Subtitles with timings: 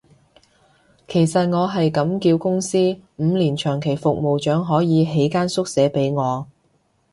[1.07, 6.47] 其實我係咁叫公司，五年長期服務獎可以起間宿舍畀我